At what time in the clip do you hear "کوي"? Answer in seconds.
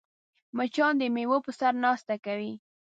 2.25-2.53